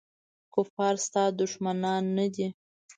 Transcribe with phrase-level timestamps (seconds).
[0.53, 2.47] کفار ستا دښمنان نه دي.